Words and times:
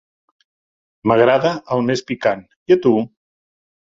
M'agrada 1.11 1.51
el 1.77 1.85
més 1.89 2.03
picant, 2.09 2.41
i 2.71 2.77
a 2.79 2.81
tu? 2.87 2.95